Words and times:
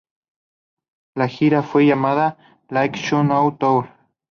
La 1.13 1.27
gira 1.27 1.61
fue 1.61 1.85
llamada 1.85 2.35
"Late 2.69 2.97
Check-out 2.97 3.59
Tour". 3.59 3.87